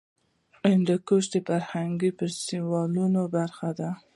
[0.69, 3.89] هندوکش د فرهنګي فستیوالونو برخه ده.